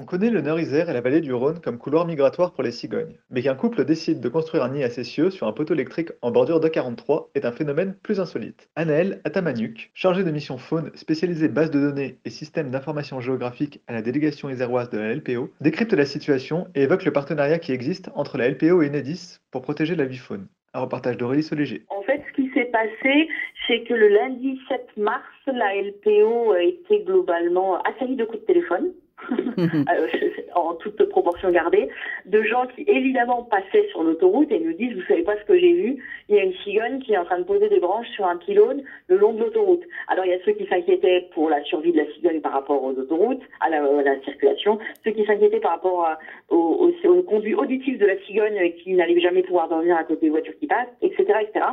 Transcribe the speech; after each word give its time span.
On 0.00 0.04
connaît 0.04 0.30
le 0.30 0.42
Nord-Isère 0.42 0.88
et 0.88 0.92
la 0.92 1.00
vallée 1.00 1.20
du 1.20 1.32
Rhône 1.32 1.58
comme 1.60 1.76
couloir 1.76 2.06
migratoire 2.06 2.52
pour 2.52 2.62
les 2.62 2.70
cigognes, 2.70 3.16
mais 3.30 3.42
qu'un 3.42 3.56
couple 3.56 3.84
décide 3.84 4.20
de 4.20 4.28
construire 4.28 4.62
un 4.62 4.68
nid 4.68 4.84
à 4.84 4.90
ses 4.90 5.02
cieux 5.02 5.30
sur 5.30 5.48
un 5.48 5.52
poteau 5.52 5.74
électrique 5.74 6.10
en 6.22 6.30
bordure 6.30 6.60
d'A43 6.60 7.30
est 7.34 7.44
un 7.44 7.50
phénomène 7.50 7.96
plus 8.00 8.20
insolite. 8.20 8.68
Anaël 8.76 9.20
Atamaniuk, 9.24 9.90
chargée 9.94 10.22
de 10.22 10.30
mission 10.30 10.56
faune 10.56 10.92
spécialisée 10.94 11.48
base 11.48 11.72
de 11.72 11.80
données 11.80 12.18
et 12.24 12.30
système 12.30 12.70
d'information 12.70 13.20
géographique 13.20 13.80
à 13.88 13.92
la 13.92 14.00
délégation 14.00 14.48
iséroise 14.48 14.88
de 14.90 14.98
la 14.98 15.16
LPO, 15.16 15.50
décrypte 15.60 15.94
la 15.94 16.06
situation 16.06 16.68
et 16.76 16.84
évoque 16.84 17.04
le 17.04 17.12
partenariat 17.12 17.58
qui 17.58 17.72
existe 17.72 18.08
entre 18.14 18.38
la 18.38 18.48
LPO 18.48 18.82
et 18.82 18.90
Enedis 18.90 19.38
pour 19.50 19.62
protéger 19.62 19.96
la 19.96 20.04
vie 20.04 20.16
faune. 20.16 20.46
Un 20.74 20.80
reportage 20.80 21.16
d'Aurélie 21.16 21.42
Soléger. 21.42 21.82
En 21.88 22.02
fait, 22.02 22.22
ce 22.28 22.40
qui 22.40 22.48
s'est 22.54 22.66
passé, 22.66 23.28
c'est 23.66 23.82
que 23.82 23.94
le 23.94 24.06
lundi 24.06 24.60
7 24.68 24.96
mars, 24.96 25.24
la 25.48 25.74
LPO 25.74 26.52
a 26.52 26.62
été 26.62 27.02
globalement 27.02 27.82
assaillie 27.82 28.14
de 28.14 28.24
coups 28.24 28.42
de 28.42 28.46
téléphone. 28.46 28.92
Euh, 29.58 30.06
en 30.54 30.74
toute 30.74 31.02
proportion 31.08 31.50
gardée, 31.50 31.88
de 32.26 32.42
gens 32.42 32.66
qui 32.66 32.84
évidemment 32.86 33.42
passaient 33.42 33.88
sur 33.90 34.02
l'autoroute 34.02 34.50
et 34.50 34.60
nous 34.60 34.72
disent, 34.72 34.94
vous 34.94 35.02
savez 35.02 35.22
pas 35.22 35.36
ce 35.36 35.44
que 35.44 35.58
j'ai 35.58 35.72
vu, 35.72 36.04
il 36.28 36.36
y 36.36 36.38
a 36.38 36.42
une 36.42 36.54
cigogne 36.64 37.00
qui 37.00 37.12
est 37.12 37.18
en 37.18 37.24
train 37.24 37.38
de 37.38 37.44
poser 37.44 37.68
des 37.68 37.80
branches 37.80 38.08
sur 38.08 38.26
un 38.26 38.36
pylône 38.36 38.82
le 39.08 39.16
long 39.16 39.32
de 39.32 39.40
l'autoroute. 39.40 39.82
Alors 40.08 40.24
il 40.24 40.30
y 40.30 40.34
a 40.34 40.38
ceux 40.44 40.52
qui 40.52 40.66
s'inquiétaient 40.66 41.28
pour 41.34 41.50
la 41.50 41.62
survie 41.64 41.92
de 41.92 41.98
la 41.98 42.06
cigogne 42.12 42.40
par 42.40 42.52
rapport 42.52 42.82
aux 42.82 42.92
autoroutes, 42.92 43.42
à 43.60 43.70
la, 43.70 44.20
circulation, 44.22 44.78
ceux 45.04 45.12
qui 45.12 45.24
s'inquiétaient 45.24 45.60
par 45.60 45.72
rapport 45.72 46.08
au, 46.48 46.90
au, 47.04 47.22
conduit 47.22 47.54
auditif 47.54 47.98
de 47.98 48.06
la 48.06 48.18
cigogne 48.20 48.72
qui 48.82 48.94
n'allait 48.94 49.20
jamais 49.20 49.42
pouvoir 49.42 49.68
dormir 49.68 49.96
à 49.96 50.04
côté 50.04 50.26
des 50.26 50.30
voitures 50.30 50.58
qui 50.58 50.66
passent, 50.66 50.88
etc., 51.02 51.24
etc. 51.42 51.66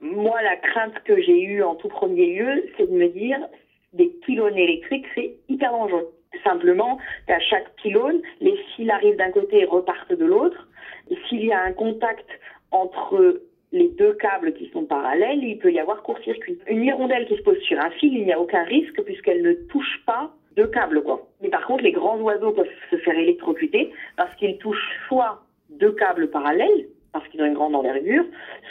Moi, 0.00 0.40
la 0.42 0.56
crainte 0.56 0.94
que 1.04 1.20
j'ai 1.20 1.40
eue 1.40 1.62
en 1.62 1.74
tout 1.74 1.88
premier 1.88 2.26
lieu, 2.26 2.64
c'est 2.76 2.90
de 2.90 2.96
me 2.96 3.08
dire, 3.08 3.38
des 3.92 4.06
pylônes 4.06 4.56
électriques, 4.56 5.06
c'est 5.14 5.34
hyper 5.48 5.72
dangereux. 5.72 6.08
Simplement 6.44 6.98
qu'à 7.26 7.40
chaque 7.40 7.74
pylône, 7.76 8.20
les 8.40 8.56
fils 8.74 8.90
arrivent 8.90 9.16
d'un 9.16 9.30
côté 9.30 9.60
et 9.60 9.64
repartent 9.64 10.12
de 10.12 10.24
l'autre. 10.24 10.68
S'il 11.28 11.44
y 11.44 11.52
a 11.52 11.62
un 11.62 11.72
contact 11.72 12.26
entre 12.70 13.40
les 13.72 13.88
deux 13.88 14.14
câbles 14.14 14.52
qui 14.54 14.68
sont 14.70 14.84
parallèles, 14.84 15.42
il 15.42 15.58
peut 15.58 15.72
y 15.72 15.78
avoir 15.78 16.02
court-circuit. 16.02 16.58
Une 16.68 16.84
hirondelle 16.84 17.26
qui 17.26 17.36
se 17.36 17.42
pose 17.42 17.58
sur 17.60 17.78
un 17.78 17.90
fil, 17.90 18.14
il 18.14 18.24
n'y 18.24 18.32
a 18.32 18.40
aucun 18.40 18.62
risque 18.64 19.02
puisqu'elle 19.02 19.42
ne 19.42 19.52
touche 19.52 20.02
pas 20.06 20.32
deux 20.56 20.66
câbles. 20.66 21.02
Quoi. 21.02 21.26
Mais 21.40 21.48
par 21.48 21.66
contre, 21.66 21.84
les 21.84 21.92
grands 21.92 22.18
oiseaux 22.18 22.52
peuvent 22.52 22.68
se 22.90 22.96
faire 22.96 23.18
électrocuter 23.18 23.92
parce 24.16 24.34
qu'ils 24.36 24.58
touchent 24.58 24.98
soit 25.06 25.42
deux 25.70 25.92
câbles 25.92 26.30
parallèles, 26.30 26.88
parce 27.18 27.30
qu'ils 27.30 27.42
ont 27.42 27.46
une 27.46 27.54
grande 27.54 27.74
envergure, 27.74 28.24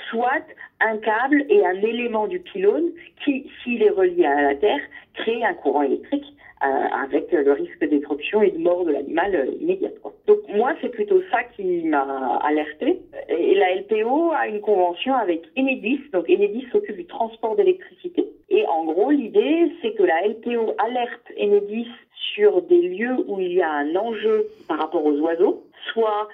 soit 0.10 0.44
un 0.80 0.98
câble 0.98 1.46
et 1.50 1.66
un 1.66 1.82
élément 1.82 2.28
du 2.28 2.40
pylône 2.40 2.92
qui, 3.24 3.50
s'il 3.64 3.82
est 3.84 3.90
relié 3.90 4.26
à 4.26 4.42
la 4.42 4.56
Terre, 4.56 4.80
crée 5.16 5.44
un 5.44 5.54
courant 5.54 5.82
électrique 5.82 6.26
euh, 6.64 6.68
avec 7.04 7.32
le 7.32 7.52
risque 7.52 7.88
d'éruption 7.88 8.42
et 8.42 8.52
de 8.52 8.58
mort 8.58 8.86
de 8.86 8.92
l'animal 8.92 9.36
euh, 9.36 9.46
immédiate. 9.60 9.94
Donc 10.26 10.40
moi, 10.50 10.74
c'est 10.82 10.90
plutôt 10.90 11.22
ça 11.32 11.44
qui 11.56 11.84
m'a 11.84 12.38
alerté. 12.44 13.00
Et 13.30 13.56
la 13.56 13.76
LPO 13.76 14.32
a 14.32 14.48
une 14.48 14.62
convention 14.62 15.16
avec 15.16 15.44
Enedis. 15.58 16.02
Donc 16.14 16.30
Enedis 16.30 16.68
s'occupe 16.72 16.96
du 16.96 17.06
transport 17.06 17.56
d'électricité. 17.56 18.28
Et 18.50 18.66
en 18.66 18.86
gros, 18.86 19.12
l'idée, 19.12 19.72
c'est 19.82 19.94
que 19.94 20.04
la 20.04 20.28
LPO 20.28 20.74
alerte 20.80 21.32
Enedis 21.40 21.88
sur 22.34 22.62
des 22.64 22.82
lieux 22.82 23.18
où 23.28 23.40
il 23.40 23.54
y 23.54 23.62
a 23.62 23.72
un 23.72 23.96
enjeu 23.96 24.48
par 24.68 24.80
rapport 24.80 25.06
aux 25.06 25.18
oiseaux, 25.20 25.64
soit 25.94 26.28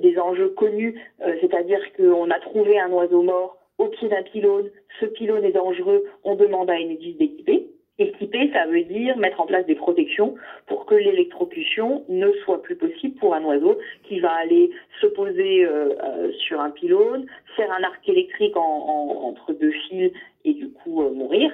des 0.00 0.18
enjeux 0.18 0.48
connus, 0.48 1.00
c'est-à-dire 1.40 1.80
qu'on 1.96 2.30
a 2.30 2.38
trouvé 2.40 2.78
un 2.78 2.90
oiseau 2.90 3.22
mort 3.22 3.60
au 3.80 3.86
pied 3.86 4.08
d'un 4.08 4.22
pylône, 4.22 4.70
ce 5.00 5.06
pylône 5.06 5.42
est 5.42 5.52
dangereux, 5.52 6.04
on 6.22 6.34
demande 6.34 6.70
à 6.70 6.74
Enedis 6.74 7.14
d'équiper. 7.14 7.66
Équiper, 7.98 8.50
ça 8.52 8.66
veut 8.66 8.84
dire 8.84 9.16
mettre 9.16 9.40
en 9.40 9.46
place 9.46 9.64
des 9.66 9.74
protections 9.74 10.34
pour 10.66 10.84
que 10.84 10.94
l'électrocution 10.94 12.04
ne 12.08 12.30
soit 12.44 12.62
plus 12.62 12.76
possible 12.76 13.14
pour 13.16 13.34
un 13.34 13.42
oiseau 13.44 13.78
qui 14.04 14.20
va 14.20 14.32
aller 14.32 14.70
se 15.00 15.06
poser 15.06 15.64
euh, 15.64 15.94
euh, 16.02 16.32
sur 16.32 16.60
un 16.60 16.70
pylône, 16.70 17.26
faire 17.56 17.72
un 17.72 17.82
arc 17.82 18.06
électrique 18.06 18.56
entre 18.56 19.52
deux 19.54 19.72
fils 19.88 20.12
et 20.44 20.52
du 20.52 20.70
coup 20.70 21.02
euh, 21.02 21.10
mourir, 21.10 21.50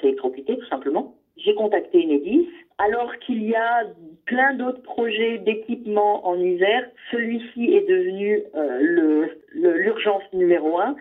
s'électrocuter 0.00 0.56
tout 0.56 0.66
simplement. 0.66 1.14
J'ai 1.36 1.54
contacté 1.54 2.02
Enedis. 2.04 2.48
Alors 2.78 3.16
qu'il 3.18 3.42
y 3.42 3.54
a 3.54 3.84
plein 4.30 4.54
d'autres 4.54 4.82
projets 4.82 5.38
d'équipement 5.38 6.24
en 6.24 6.38
Isère, 6.38 6.84
celui-ci 7.10 7.74
est 7.74 7.88
devenu 7.88 8.40
l'urgence 9.52 10.22
numéro 10.32 10.78
un 10.78 10.94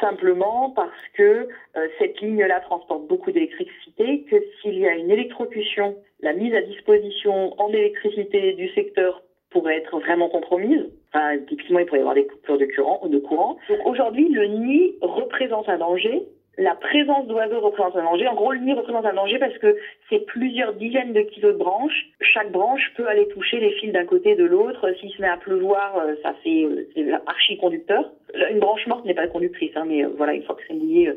simplement 0.00 0.70
parce 0.76 1.08
que 1.14 1.48
euh, 1.76 1.88
cette 1.98 2.20
ligne-là 2.20 2.60
transporte 2.60 3.06
beaucoup 3.06 3.32
d'électricité, 3.32 4.22
que 4.30 4.36
s'il 4.60 4.78
y 4.78 4.86
a 4.86 4.94
une 4.94 5.10
électrocution, 5.10 5.96
la 6.20 6.34
mise 6.34 6.54
à 6.54 6.60
disposition 6.60 7.58
en 7.58 7.68
électricité 7.70 8.52
du 8.52 8.68
secteur 8.74 9.22
pourrait 9.48 9.78
être 9.78 9.98
vraiment 10.00 10.28
compromise. 10.28 10.90
Enfin, 11.08 11.38
typiquement, 11.48 11.78
il 11.78 11.86
pourrait 11.86 12.00
y 12.00 12.02
avoir 12.02 12.16
des 12.16 12.26
coupures 12.26 12.58
de 12.58 12.66
courant. 12.66 13.00
De 13.08 13.18
courant. 13.18 13.56
Donc 13.70 13.78
aujourd'hui, 13.86 14.28
le 14.28 14.46
nid 14.46 14.94
représente 15.00 15.70
un 15.70 15.78
danger 15.78 16.22
la 16.58 16.74
présence 16.74 17.26
d'oiseaux 17.28 17.60
représente 17.60 17.94
un 17.96 18.02
danger. 18.02 18.26
En 18.26 18.34
gros, 18.34 18.52
le 18.52 18.58
nid 18.58 18.72
représente 18.72 19.06
un 19.06 19.14
danger 19.14 19.38
parce 19.38 19.56
que 19.58 19.76
c'est 20.10 20.26
plusieurs 20.26 20.74
dizaines 20.74 21.12
de 21.12 21.20
kilos 21.20 21.52
de 21.52 21.58
branches. 21.58 22.06
Chaque 22.20 22.50
branche 22.50 22.82
peut 22.96 23.06
aller 23.06 23.28
toucher 23.28 23.60
les 23.60 23.70
fils 23.74 23.92
d'un 23.92 24.04
côté 24.04 24.34
de 24.34 24.44
l'autre. 24.44 24.92
S'il 24.98 25.10
se 25.10 25.22
met 25.22 25.28
à 25.28 25.36
pleuvoir, 25.36 25.96
euh, 25.98 26.16
ça 26.22 26.34
fait 26.42 26.64
euh, 26.64 27.16
archi 27.26 27.56
conducteur. 27.58 28.10
Une 28.50 28.58
branche 28.58 28.84
morte 28.88 29.04
n'est 29.04 29.14
pas 29.14 29.28
conductrice, 29.28 29.70
hein, 29.76 29.84
mais 29.86 30.04
euh, 30.04 30.08
voilà, 30.16 30.34
une 30.34 30.42
fois 30.42 30.56
que 30.56 30.62
c'est 30.66 30.74
lié, 30.74 31.12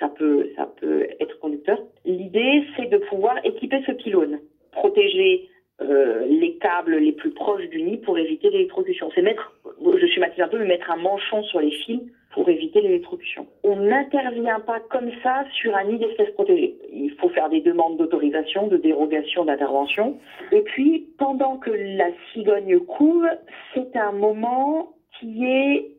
ça 0.00 0.08
peut, 0.08 0.50
ça 0.56 0.68
peut 0.80 1.06
être 1.20 1.38
conducteur. 1.38 1.78
L'idée, 2.04 2.64
c'est 2.76 2.90
de 2.90 2.98
pouvoir 2.98 3.36
équiper 3.44 3.80
ce 3.86 3.92
pylône, 3.92 4.40
protéger 4.72 5.48
les 6.28 6.58
câbles 6.60 6.96
les 6.96 7.12
plus 7.12 7.30
proches 7.30 7.66
du 7.70 7.80
nid 7.80 7.96
pour 7.96 8.18
éviter 8.18 8.50
l'électrocution. 8.50 9.10
C'est 9.14 9.22
mettre, 9.22 9.54
je 9.80 10.06
suis 10.06 10.22
un 10.22 10.48
peu, 10.48 10.58
mais 10.58 10.66
mettre 10.66 10.90
un 10.90 10.96
manchon 10.96 11.42
sur 11.44 11.58
les 11.58 11.70
fils 11.70 12.02
pour 12.30 12.48
éviter 12.48 12.80
l'électrocution. 12.80 13.46
On 13.64 13.76
n'intervient 13.76 14.60
pas 14.60 14.80
comme 14.88 15.10
ça 15.22 15.44
sur 15.52 15.74
un 15.76 15.84
nid 15.84 15.98
d'espèces 15.98 16.30
protégées. 16.30 16.76
Il 16.92 17.10
faut 17.20 17.28
faire 17.30 17.48
des 17.48 17.60
demandes 17.60 17.96
d'autorisation, 17.96 18.68
de 18.68 18.76
dérogation, 18.76 19.44
d'intervention. 19.44 20.18
Et 20.52 20.62
puis, 20.62 21.08
pendant 21.18 21.56
que 21.56 21.70
la 21.70 22.08
cigogne 22.32 22.78
couve, 22.80 23.26
c'est 23.74 23.96
un 23.96 24.12
moment 24.12 24.92
qui 25.18 25.44
est 25.44 25.90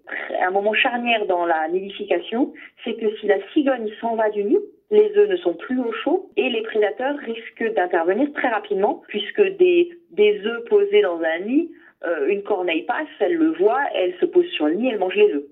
un 0.41 0.51
moment 0.51 0.73
charnière 0.73 1.25
dans 1.27 1.45
la 1.45 1.67
nidification, 1.69 2.53
c'est 2.83 2.95
que 2.95 3.15
si 3.17 3.27
la 3.27 3.37
cigogne 3.53 3.89
s'en 3.99 4.15
va 4.15 4.29
du 4.29 4.43
nid, 4.43 4.57
les 4.89 5.15
œufs 5.15 5.29
ne 5.29 5.37
sont 5.37 5.53
plus 5.53 5.79
au 5.79 5.91
chaud 6.03 6.29
et 6.35 6.49
les 6.49 6.61
prédateurs 6.63 7.17
risquent 7.17 7.73
d'intervenir 7.73 8.31
très 8.33 8.49
rapidement 8.49 9.03
puisque 9.07 9.41
des, 9.57 9.91
œufs 10.19 10.65
posés 10.65 11.01
dans 11.01 11.21
un 11.21 11.39
nid, 11.45 11.71
euh, 12.03 12.27
une 12.27 12.43
corneille 12.43 12.83
passe, 12.83 13.07
elle 13.19 13.35
le 13.35 13.51
voit, 13.53 13.81
elle 13.93 14.13
se 14.19 14.25
pose 14.25 14.47
sur 14.47 14.67
le 14.67 14.73
nid, 14.73 14.89
elle 14.89 14.99
mange 14.99 15.15
les 15.15 15.31
œufs 15.33 15.45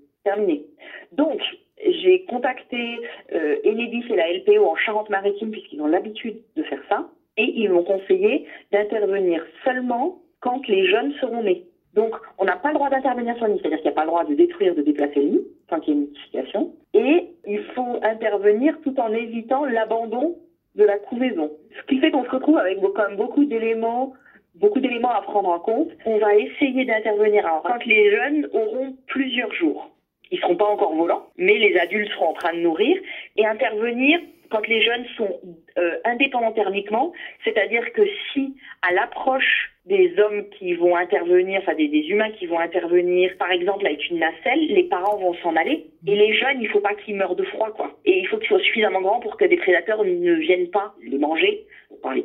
Donc, 1.11 1.41
j'ai 1.83 2.25
contacté 2.25 2.99
euh, 3.33 3.57
Enedis 3.65 4.03
et 4.09 4.15
la 4.15 4.33
LPO 4.33 4.65
en 4.65 4.75
Charente-Maritime 4.75 5.51
puisqu'ils 5.51 5.81
ont 5.81 5.87
l'habitude 5.87 6.37
de 6.55 6.63
faire 6.63 6.81
ça 6.89 7.09
et 7.37 7.43
ils 7.43 7.69
m'ont 7.69 7.83
conseillé 7.83 8.45
d'intervenir 8.71 9.45
seulement 9.63 10.19
quand 10.41 10.67
les 10.67 10.87
jeunes 10.87 11.13
seront 11.21 11.43
nés. 11.43 11.65
Donc, 11.93 12.15
on 12.37 12.45
n'a 12.45 12.55
pas 12.55 12.69
le 12.69 12.75
droit 12.75 12.89
d'intervenir 12.89 13.35
sur 13.37 13.47
le 13.47 13.53
nid, 13.53 13.59
c'est-à-dire 13.61 13.79
qu'il 13.79 13.87
n'y 13.87 13.93
a 13.93 13.95
pas 13.95 14.03
le 14.03 14.09
droit 14.09 14.23
de 14.23 14.35
détruire, 14.35 14.75
de 14.75 14.81
déplacer 14.81 15.21
le 15.21 15.29
nid 15.29 15.47
tant 15.67 15.79
qu'il 15.79 15.93
y 15.93 15.97
a 15.97 15.99
une 15.99 16.07
nidification. 16.07 16.73
Et 16.93 17.29
il 17.47 17.63
faut 17.75 17.99
intervenir 18.03 18.79
tout 18.81 18.99
en 18.99 19.11
évitant 19.13 19.65
l'abandon 19.65 20.37
de 20.75 20.83
la 20.83 20.97
couvaison. 20.97 21.51
Ce 21.77 21.87
qui 21.87 21.99
fait 21.99 22.11
qu'on 22.11 22.25
se 22.25 22.29
retrouve 22.29 22.57
avec 22.57 22.79
quand 22.79 23.07
même 23.07 23.17
beaucoup 23.17 23.45
d'éléments 23.45 24.13
beaucoup 24.55 24.79
d'éléments 24.79 25.11
à 25.11 25.21
prendre 25.21 25.49
en 25.49 25.59
compte. 25.59 25.89
On 26.05 26.17
va 26.17 26.35
essayer 26.35 26.85
d'intervenir 26.85 27.47
quand 27.63 27.85
les 27.85 28.11
jeunes 28.11 28.47
auront 28.53 28.95
plusieurs 29.07 29.53
jours. 29.53 29.89
Ils 30.31 30.39
seront 30.39 30.55
pas 30.55 30.58
encore 30.69 30.95
volants, 30.95 31.27
mais 31.37 31.57
les 31.57 31.77
adultes 31.77 32.11
seront 32.11 32.29
en 32.29 32.33
train 32.33 32.53
de 32.53 32.59
nourrir 32.59 32.97
et 33.37 33.45
intervenir 33.45 34.19
quand 34.49 34.67
les 34.67 34.81
jeunes 34.81 35.05
sont 35.15 35.39
euh, 35.77 35.97
indépendants 36.05 36.51
thermiquement, 36.51 37.13
c'est-à-dire 37.43 37.93
que 37.93 38.01
si 38.31 38.55
à 38.81 38.91
l'approche 38.93 39.71
des 39.85 40.13
hommes 40.19 40.47
qui 40.57 40.73
vont 40.73 40.95
intervenir, 40.95 41.61
enfin 41.61 41.75
des, 41.75 41.87
des, 41.87 42.07
humains 42.09 42.31
qui 42.31 42.45
vont 42.45 42.59
intervenir, 42.59 43.31
par 43.37 43.51
exemple 43.51 43.85
avec 43.85 44.07
une 44.09 44.19
nacelle, 44.19 44.67
les 44.67 44.83
parents 44.83 45.17
vont 45.17 45.33
s'en 45.35 45.55
aller. 45.55 45.87
Et 46.05 46.15
les 46.15 46.33
jeunes, 46.33 46.61
il 46.61 46.67
faut 46.69 46.79
pas 46.79 46.93
qu'ils 46.93 47.15
meurent 47.15 47.35
de 47.35 47.43
froid, 47.45 47.71
quoi. 47.71 47.97
Et 48.05 48.19
il 48.19 48.27
faut 48.27 48.37
qu'ils 48.37 48.47
soient 48.47 48.59
suffisamment 48.59 49.01
grands 49.01 49.19
pour 49.19 49.37
que 49.37 49.45
des 49.45 49.57
prédateurs 49.57 50.03
ne 50.03 50.33
viennent 50.33 50.69
pas 50.69 50.93
les 51.03 51.17
manger 51.17 51.65
par 52.01 52.13
les 52.13 52.23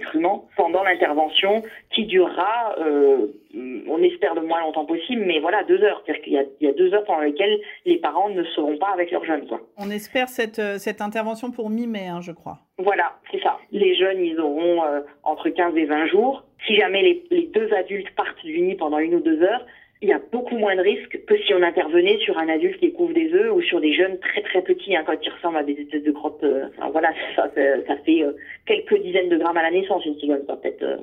pendant 0.57 0.83
l'intervention 0.83 1.63
qui 1.91 2.07
durera, 2.07 2.75
euh, 2.79 3.27
on 3.89 4.03
espère 4.03 4.35
le 4.35 4.43
moins 4.43 4.61
longtemps 4.61 4.85
possible, 4.85 5.23
mais 5.27 5.41
voilà, 5.41 5.65
deux 5.65 5.83
heures. 5.83 6.03
C'est-à-dire 6.05 6.23
qu'il 6.23 6.33
y 6.33 6.39
a, 6.39 6.45
il 6.61 6.67
y 6.67 6.71
a 6.71 6.73
deux 6.73 6.93
heures 6.95 7.05
pendant 7.05 7.21
lesquelles 7.21 7.61
les 7.85 7.97
parents 7.97 8.29
ne 8.31 8.43
seront 8.45 8.77
pas 8.77 8.91
avec 8.93 9.11
leurs 9.11 9.25
jeunes, 9.25 9.47
quoi. 9.47 9.61
On 9.77 9.91
espère 9.91 10.29
cette, 10.29 10.59
euh, 10.59 10.79
cette 10.79 11.01
intervention 11.01 11.51
pour 11.51 11.71
mi-mai, 11.71 12.07
hein, 12.07 12.21
je 12.21 12.33
crois. 12.33 12.59
Voilà, 12.79 13.17
c'est 13.31 13.41
ça. 13.43 13.59
Les 13.73 13.97
jeunes, 13.97 14.25
ils 14.25 14.39
auront 14.41 14.85
euh, 14.85 15.01
entre 15.23 15.49
15 15.49 15.77
et 15.77 15.85
20 15.85 16.07
jours. 16.07 16.45
Si 16.67 16.77
jamais 16.77 17.03
les, 17.03 17.25
les 17.31 17.47
deux 17.47 17.73
adultes 17.75 18.11
partent 18.17 18.45
du 18.45 18.61
nid 18.61 18.75
pendant 18.75 18.99
une 18.99 19.17
ou 19.17 19.21
deux 19.21 19.43
heures, 19.43 19.67
il 20.05 20.11
y 20.11 20.13
a 20.13 20.21
beaucoup 20.33 20.59
moins 20.59 20.77
de 20.77 20.83
risques 20.83 21.19
que 21.25 21.37
si 21.39 21.55
on 21.55 21.63
intervenait 21.63 22.19
sur 22.19 22.37
un 22.37 22.47
adulte 22.51 22.79
qui 22.79 22.93
couvre 22.93 23.15
des 23.15 23.33
œufs 23.33 23.51
ou 23.55 23.63
sur 23.63 23.81
des 23.81 23.95
jeunes 23.95 24.19
très 24.19 24.43
très 24.43 24.61
petits, 24.61 24.95
hein, 24.95 25.03
quand 25.07 25.15
ils 25.23 25.31
ressemblent 25.31 25.57
à 25.57 25.63
des 25.63 25.73
espèces 25.73 26.03
de 26.03 26.13
grottes. 26.13 26.45
Euh, 26.45 26.67
enfin, 26.77 26.91
voilà, 26.91 27.09
ça, 27.35 27.51
ça, 27.55 27.63
ça 27.87 27.97
fait 28.05 28.23
euh, 28.23 28.33
quelques 28.67 29.01
dizaines 29.01 29.31
de 29.31 29.39
grammes 29.39 29.57
à 29.57 29.63
la 29.63 29.71
naissance, 29.71 30.05
une 30.05 30.19
cigogne, 30.21 30.43
peut-être 30.47 30.83
euh, 30.83 30.99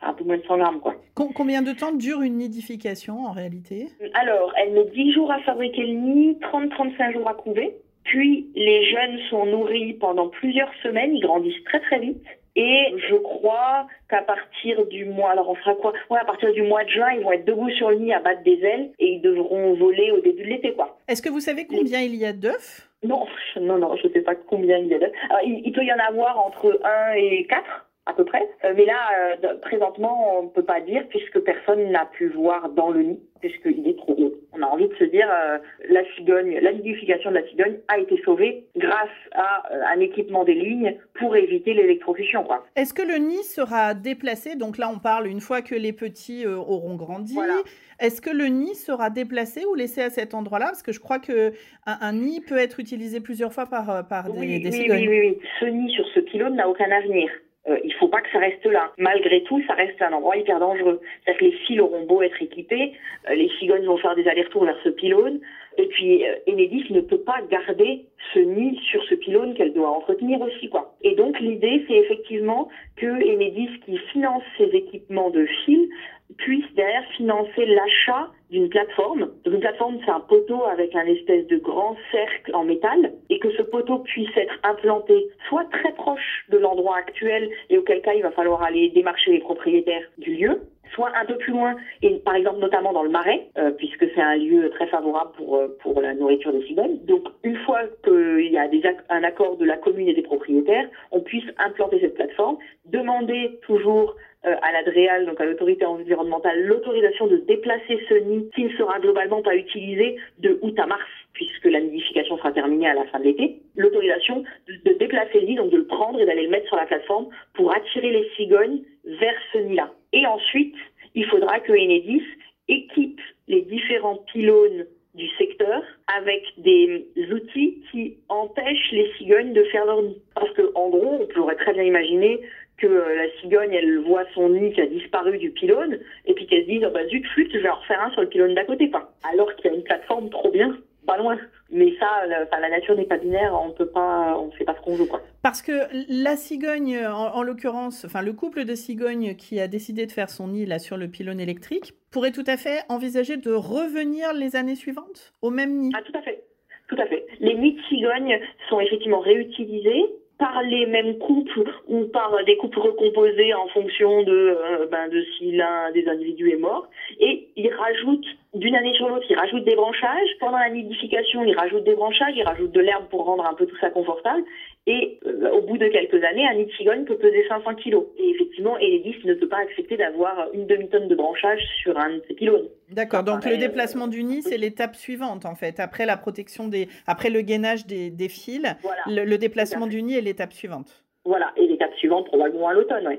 un 0.00 0.14
peu 0.14 0.24
moins 0.24 0.38
de 0.38 0.44
100 0.44 0.56
grammes, 0.56 0.80
quoi. 0.80 0.94
Com 1.14 1.28
combien 1.34 1.60
de 1.60 1.72
temps 1.72 1.92
dure 1.92 2.22
une 2.22 2.38
nidification 2.38 3.26
en 3.26 3.32
réalité? 3.32 3.88
Alors, 4.14 4.54
elle 4.56 4.72
met 4.72 4.86
10 4.94 5.12
jours 5.12 5.30
à 5.30 5.40
fabriquer 5.40 5.82
le 5.82 5.92
nid, 5.92 6.38
30-35 6.40 7.12
jours 7.12 7.28
à 7.28 7.34
couver. 7.34 7.76
Puis, 8.04 8.48
les 8.54 8.86
jeunes 8.86 9.18
sont 9.28 9.44
nourris 9.44 9.92
pendant 9.92 10.28
plusieurs 10.28 10.72
semaines, 10.82 11.14
ils 11.14 11.20
grandissent 11.20 11.62
très 11.64 11.80
très 11.80 11.98
vite. 11.98 12.24
Et 12.60 12.92
je 13.08 13.14
crois 13.14 13.86
qu'à 14.10 14.22
partir 14.22 14.84
du 14.86 15.04
mois, 15.04 15.30
alors 15.30 15.48
on 15.48 15.54
fera 15.54 15.76
quoi? 15.76 15.92
Ouais, 16.10 16.18
à 16.18 16.24
partir 16.24 16.52
du 16.52 16.62
mois 16.62 16.82
de 16.82 16.88
juin, 16.88 17.12
ils 17.12 17.22
vont 17.22 17.30
être 17.30 17.44
debout 17.44 17.70
sur 17.70 17.90
le 17.90 17.98
nid 17.98 18.12
à 18.12 18.18
battre 18.18 18.42
des 18.42 18.58
ailes 18.64 18.90
et 18.98 19.12
ils 19.12 19.20
devront 19.20 19.74
voler 19.74 20.10
au 20.10 20.20
début 20.20 20.42
de 20.42 20.48
l'été, 20.48 20.72
quoi. 20.72 20.98
Est-ce 21.06 21.22
que 21.22 21.28
vous 21.28 21.38
savez 21.38 21.68
combien 21.68 22.00
il 22.00 22.16
y 22.16 22.26
a 22.26 22.32
d'œufs? 22.32 22.90
Non, 23.04 23.26
non, 23.60 23.78
non, 23.78 23.94
je 23.94 24.08
sais 24.08 24.22
pas 24.22 24.34
combien 24.34 24.76
il 24.78 24.88
y 24.88 24.94
a 24.94 24.98
d'œufs. 24.98 25.12
Il, 25.44 25.62
il, 25.66 25.72
peut 25.72 25.84
y 25.84 25.92
en 25.92 26.00
avoir 26.00 26.44
entre 26.44 26.80
1 26.82 27.12
et 27.14 27.46
4 27.48 27.86
à 28.06 28.12
peu 28.14 28.24
près. 28.24 28.42
Euh, 28.64 28.72
mais 28.74 28.86
là, 28.86 29.36
euh, 29.44 29.54
présentement, 29.60 30.40
on 30.40 30.42
ne 30.44 30.48
peut 30.48 30.64
pas 30.64 30.80
dire 30.80 31.04
puisque 31.10 31.38
personne 31.40 31.92
n'a 31.92 32.06
pu 32.06 32.28
voir 32.28 32.70
dans 32.70 32.90
le 32.90 33.02
nid 33.02 33.20
puisqu'il 33.40 33.86
est 33.86 33.98
trop 33.98 34.16
haut. 34.18 34.34
On 34.58 34.62
a 34.62 34.66
envie 34.66 34.88
de 34.88 34.94
se 34.94 35.04
dire, 35.04 35.28
euh, 35.30 35.58
la 35.88 36.02
cigogne, 36.14 36.58
la 36.60 36.72
nidification 36.72 37.30
de 37.30 37.36
la 37.36 37.46
cigogne 37.48 37.76
a 37.88 37.98
été 37.98 38.20
sauvée 38.24 38.64
grâce 38.76 39.08
à 39.32 39.72
euh, 39.72 39.82
un 39.94 40.00
équipement 40.00 40.44
des 40.44 40.54
lignes 40.54 40.96
pour 41.14 41.36
éviter 41.36 41.74
l'électrocution. 41.74 42.46
Est-ce 42.74 42.92
que 42.92 43.02
le 43.02 43.16
nid 43.18 43.42
sera 43.44 43.94
déplacé? 43.94 44.56
Donc 44.56 44.78
là, 44.78 44.90
on 44.92 44.98
parle 44.98 45.28
une 45.28 45.40
fois 45.40 45.62
que 45.62 45.74
les 45.74 45.92
petits 45.92 46.44
euh, 46.44 46.56
auront 46.56 46.96
grandi. 46.96 47.34
Voilà. 47.34 47.58
Est-ce 48.00 48.20
que 48.20 48.30
le 48.30 48.46
nid 48.46 48.74
sera 48.74 49.10
déplacé 49.10 49.64
ou 49.64 49.74
laissé 49.74 50.02
à 50.02 50.10
cet 50.10 50.34
endroit-là? 50.34 50.66
Parce 50.66 50.82
que 50.82 50.92
je 50.92 51.00
crois 51.00 51.18
que 51.18 51.52
un, 51.86 51.98
un, 52.00 52.12
nid 52.12 52.40
peut 52.40 52.58
être 52.58 52.80
utilisé 52.80 53.20
plusieurs 53.20 53.52
fois 53.52 53.66
par, 53.66 54.06
par 54.08 54.32
des, 54.32 54.38
oui, 54.38 54.60
des 54.60 54.70
oui, 54.70 54.74
cigognes. 54.74 55.08
Oui, 55.08 55.08
oui, 55.08 55.20
oui. 55.20 55.38
Ce 55.60 55.66
nid 55.66 55.92
sur 55.92 56.06
ce 56.14 56.20
pylône 56.20 56.56
n'a 56.56 56.68
aucun 56.68 56.90
avenir. 56.90 57.28
Euh, 57.68 57.78
il 57.84 57.92
faut 57.94 58.08
pas 58.08 58.20
que 58.20 58.30
ça 58.30 58.38
reste 58.38 58.64
là. 58.64 58.92
Malgré 58.98 59.42
tout, 59.42 59.62
ça 59.66 59.74
reste 59.74 60.00
un 60.00 60.12
endroit 60.12 60.36
hyper 60.36 60.60
dangereux. 60.60 61.00
C'est-à-dire 61.24 61.40
que 61.40 61.44
les 61.44 61.58
fils 61.66 61.80
auront 61.80 62.04
beau 62.04 62.22
être 62.22 62.40
équipés, 62.40 62.94
euh, 63.28 63.34
les 63.34 63.50
cigognes 63.58 63.84
vont 63.84 63.98
faire 63.98 64.14
des 64.14 64.26
allers-retours 64.28 64.64
vers 64.64 64.78
ce 64.84 64.88
pylône, 64.88 65.40
et 65.78 65.86
puis 65.86 66.26
euh, 66.26 66.34
Enedis 66.48 66.86
ne 66.90 67.00
peut 67.00 67.20
pas 67.20 67.40
garder 67.50 68.04
ce 68.34 68.40
nid 68.40 68.78
sur 68.90 69.02
ce 69.04 69.14
pylône 69.14 69.54
qu'elle 69.54 69.72
doit 69.72 69.90
entretenir 69.90 70.40
aussi, 70.40 70.68
quoi. 70.68 70.94
Et 71.02 71.14
donc 71.14 71.38
l'idée, 71.40 71.84
c'est 71.86 71.96
effectivement 71.96 72.68
que 72.96 73.06
Enedis, 73.06 73.80
qui 73.86 73.96
finance 74.12 74.42
ses 74.58 74.70
équipements 74.76 75.30
de 75.30 75.46
fils, 75.64 75.88
puisse 76.36 76.66
derrière 76.74 77.04
financer 77.16 77.64
l'achat 77.64 78.28
d'une 78.50 78.68
plateforme. 78.68 79.30
Donc 79.44 79.54
une 79.54 79.60
plateforme, 79.60 79.98
c'est 80.04 80.10
un 80.10 80.20
poteau 80.20 80.64
avec 80.64 80.94
un 80.94 81.06
espèce 81.06 81.46
de 81.46 81.56
grand 81.56 81.96
cercle 82.10 82.54
en 82.54 82.64
métal 82.64 83.12
et 83.30 83.38
que 83.38 83.50
ce 83.52 83.62
poteau 83.62 84.00
puisse 84.00 84.34
être 84.36 84.58
implanté 84.62 85.28
soit 85.48 85.64
très 85.70 85.92
proche 85.94 86.44
de 86.50 86.58
l'endroit 86.58 86.96
actuel 86.96 87.48
et 87.70 87.78
auquel 87.78 88.02
cas 88.02 88.14
il 88.14 88.22
va 88.22 88.30
falloir 88.30 88.62
aller 88.62 88.90
démarcher 88.90 89.32
les 89.32 89.40
propriétaires 89.40 90.04
du 90.18 90.34
lieu, 90.34 90.62
soit 90.94 91.10
un 91.20 91.24
peu 91.24 91.36
plus 91.36 91.52
loin, 91.52 91.76
et 92.02 92.10
par 92.24 92.34
exemple 92.34 92.58
notamment 92.58 92.92
dans 92.92 93.02
le 93.02 93.10
marais, 93.10 93.48
euh, 93.58 93.70
puisque 93.72 94.06
c'est 94.14 94.20
un 94.20 94.36
lieu 94.36 94.70
très 94.70 94.86
favorable 94.86 95.32
pour, 95.36 95.60
pour 95.80 96.00
la 96.00 96.14
nourriture 96.14 96.52
des 96.52 96.62
cigognes. 96.66 96.98
Donc 97.06 97.24
une 97.44 97.56
fois 97.58 97.80
qu'il 98.04 98.50
y 98.50 98.58
a 98.58 98.68
un 99.10 99.24
accord 99.24 99.56
de 99.56 99.64
la 99.64 99.76
commune 99.76 100.08
et 100.08 100.14
des 100.14 100.22
propriétaires, 100.22 100.88
on 101.10 101.20
puisse 101.20 101.44
implanter 101.58 102.00
cette 102.00 102.14
plateforme, 102.14 102.58
demander 102.86 103.58
toujours 103.62 104.14
euh, 104.46 104.54
à 104.62 104.72
l'ADREAL, 104.72 105.26
donc 105.26 105.40
à 105.40 105.44
l'autorité 105.44 105.84
environnementale, 105.84 106.64
l'autorisation 106.64 107.26
de 107.26 107.38
déplacer 107.38 107.98
ce 108.08 108.14
nid 108.14 108.48
qui 108.54 108.64
ne 108.64 108.70
sera 108.70 109.00
globalement 109.00 109.42
pas 109.42 109.56
utilisé 109.56 110.16
de 110.38 110.58
août 110.62 110.78
à 110.78 110.86
mars, 110.86 111.08
puisque 111.32 111.64
la 111.64 111.80
nidification 111.80 112.36
sera 112.38 112.52
terminée 112.52 112.88
à 112.88 112.94
la 112.94 113.04
fin 113.06 113.18
de 113.18 113.24
l'été. 113.24 113.60
L'autorisation 113.76 114.44
de, 114.68 114.90
de 114.90 114.96
déplacer 114.96 115.40
le 115.40 115.46
nid, 115.46 115.56
donc 115.56 115.70
de 115.70 115.78
le 115.78 115.86
prendre 115.86 116.20
et 116.20 116.26
d'aller 116.26 116.44
le 116.44 116.50
mettre 116.50 116.68
sur 116.68 116.76
la 116.76 116.86
plateforme 116.86 117.28
pour 117.54 117.74
attirer 117.74 118.10
les 118.10 118.28
cigognes 118.36 118.82
vers 119.04 119.34
ce 119.52 119.58
nid-là. 119.58 119.90
Et 120.12 120.26
ensuite, 120.26 120.76
il 121.14 121.24
faudra 121.26 121.60
que 121.60 121.72
Enedis 121.72 122.22
équipe 122.68 123.20
les 123.46 123.62
différents 123.62 124.18
pylônes 124.32 124.86
du 125.14 125.28
secteur 125.36 125.82
avec 126.16 126.42
des 126.58 127.06
outils 127.32 127.82
qui 127.90 128.16
empêchent 128.28 128.92
les 128.92 129.10
cigognes 129.18 129.52
de 129.52 129.64
faire 129.64 129.84
leur 129.84 130.02
nid. 130.02 130.20
Parce 130.34 130.50
que, 130.52 130.70
en 130.74 130.88
gros, 130.90 131.18
on 131.20 131.26
pourrait 131.26 131.56
très 131.56 131.72
bien 131.72 131.82
imaginer 131.82 132.40
que 132.76 132.86
la 132.86 133.28
cigogne, 133.40 133.72
elle 133.72 133.98
voit 133.98 134.24
son 134.34 134.50
nid 134.50 134.72
qui 134.72 134.80
a 134.80 134.86
disparu 134.86 135.36
du 135.38 135.50
pylône, 135.50 135.98
et 136.26 136.34
puis 136.34 136.46
qu'elle 136.46 136.62
se 136.62 136.68
dise, 136.68 136.84
oh 136.86 136.90
bah 136.92 137.06
zut, 137.08 137.26
flûte, 137.26 137.52
je 137.52 137.58
vais 137.58 137.68
en 137.68 137.74
refaire 137.74 138.00
un 138.00 138.10
sur 138.12 138.20
le 138.20 138.28
pylône 138.28 138.54
d'à 138.54 138.64
côté. 138.64 138.90
Alors 139.28 139.52
qu'il 139.56 139.70
y 139.70 139.74
a 139.74 139.76
une 139.76 139.82
plateforme 139.82 140.30
trop 140.30 140.50
bien, 140.50 140.78
pas 141.04 141.16
loin. 141.16 141.38
Mais 141.70 141.94
ça, 141.98 142.26
la, 142.26 142.44
enfin, 142.44 142.60
la 142.60 142.70
nature 142.70 142.96
n'est 142.96 143.04
pas 143.04 143.18
binaire, 143.18 143.54
on 143.62 143.72
peut 143.72 143.88
pas, 143.88 144.38
on 144.38 144.50
sait 144.52 144.64
pas 144.64 144.74
ce 144.74 144.80
qu'on 144.80 144.96
veut, 144.96 145.04
quoi. 145.04 145.20
Parce 145.42 145.60
que 145.60 145.72
la 146.08 146.36
cigogne, 146.36 146.98
en, 147.06 147.34
en 147.34 147.42
l'occurrence, 147.42 148.06
enfin, 148.06 148.22
le 148.22 148.32
couple 148.32 148.64
de 148.64 148.74
cigognes 148.74 149.34
qui 149.36 149.60
a 149.60 149.68
décidé 149.68 150.06
de 150.06 150.12
faire 150.12 150.30
son 150.30 150.48
nid 150.48 150.64
là 150.64 150.78
sur 150.78 150.96
le 150.96 151.08
pylône 151.08 151.40
électrique 151.40 151.92
pourrait 152.10 152.32
tout 152.32 152.44
à 152.46 152.56
fait 152.56 152.80
envisager 152.88 153.36
de 153.36 153.52
revenir 153.52 154.32
les 154.32 154.56
années 154.56 154.76
suivantes 154.76 155.34
au 155.42 155.50
même 155.50 155.76
nid. 155.78 155.92
Ah, 155.94 156.00
tout 156.02 156.16
à 156.16 156.22
fait. 156.22 156.42
Tout 156.88 156.96
à 156.98 157.06
fait. 157.06 157.26
Les 157.40 157.54
nids 157.54 157.74
de 157.74 157.82
cigognes 157.82 158.40
sont 158.70 158.80
effectivement 158.80 159.20
réutilisés 159.20 160.04
par 160.38 160.62
les 160.62 160.86
mêmes 160.86 161.18
couples 161.18 161.68
ou 161.88 162.04
par 162.04 162.32
des 162.44 162.56
couples 162.56 162.78
recomposés 162.78 163.52
en 163.54 163.66
fonction 163.68 164.22
de, 164.22 164.32
euh, 164.32 164.86
ben, 164.86 165.08
de 165.08 165.24
si 165.36 165.50
l'un 165.50 165.90
des 165.92 166.08
individus 166.08 166.52
est 166.52 166.56
mort. 166.56 166.86
Et 167.18 167.48
ils 167.56 167.72
rajoutent, 167.72 168.26
d'une 168.54 168.76
année 168.76 168.94
sur 168.94 169.08
l'autre, 169.08 169.26
ils 169.28 169.36
rajoutent 169.36 169.64
des 169.64 169.74
branchages. 169.74 170.28
Pendant 170.38 170.58
la 170.58 170.70
nidification, 170.70 171.44
ils 171.44 171.56
rajoutent 171.56 171.84
des 171.84 171.96
branchages, 171.96 172.34
ils 172.36 172.44
rajoutent 172.44 172.72
de 172.72 172.80
l'herbe 172.80 173.08
pour 173.10 173.24
rendre 173.24 173.44
un 173.46 173.54
peu 173.54 173.66
tout 173.66 173.76
ça 173.78 173.90
confortable. 173.90 174.44
Et 174.90 175.20
euh, 175.26 175.50
au 175.50 175.60
bout 175.60 175.76
de 175.76 175.86
quelques 175.88 176.24
années, 176.24 176.46
un 176.46 176.66
cigogne 176.78 177.04
peut 177.04 177.18
peser 177.18 177.46
500 177.46 177.74
kilos. 177.74 178.06
Et 178.16 178.30
effectivement, 178.30 178.72
Enedis 178.76 179.16
ne 179.26 179.34
peut 179.34 179.46
pas 179.46 179.58
accepter 179.58 179.98
d'avoir 179.98 180.48
une 180.54 180.66
demi-tonne 180.66 181.08
de 181.08 181.14
branchage 181.14 181.60
sur 181.82 181.98
un 181.98 182.16
de 182.16 182.22
ses 182.26 182.32
pylônes. 182.32 182.68
D'accord, 182.90 183.22
donc 183.22 183.44
le 183.44 183.58
déplacement 183.58 184.08
du 184.08 184.24
nid, 184.24 184.40
c'est 184.40 184.56
l'étape 184.56 184.96
suivante 184.96 185.44
en 185.44 185.54
fait. 185.54 185.78
Après 185.78 186.06
la 186.06 186.16
protection 186.16 186.68
des, 186.68 186.88
après 187.06 187.28
le 187.28 187.42
gainage 187.42 187.84
des, 187.86 188.08
des 188.08 188.30
fils, 188.30 188.62
voilà. 188.80 189.02
le, 189.06 189.24
le, 189.26 189.36
déplacement 189.36 189.86
du 189.86 190.02
nid 190.02 190.16
est 190.16 190.22
l'étape 190.22 190.54
suivante. 190.54 191.04
Voilà, 191.26 191.52
et 191.58 191.66
l'étape 191.66 191.94
suivante 191.96 192.24
probablement 192.28 192.68
à 192.68 192.72
l'automne, 192.72 193.06
oui. 193.06 193.18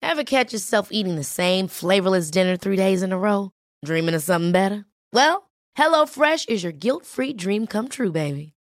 Ever 0.00 0.24
catch 0.24 0.54
yourself 0.54 0.88
eating 0.90 1.16
the 1.16 1.24
same 1.24 1.68
flavorless 1.68 2.30
dinner 2.30 2.56
three 2.56 2.76
days 2.76 3.02
in 3.02 3.12
a 3.12 3.18
row? 3.18 3.50
Dreaming 3.84 4.14
of 4.14 4.22
something 4.22 4.52
better? 4.52 4.86
Well, 5.12 5.50
HelloFresh 5.76 6.48
is 6.48 6.62
your 6.62 6.72
guilt-free 6.72 7.34
dream 7.34 7.66
come 7.66 7.88
true, 7.88 8.10
baby. 8.10 8.53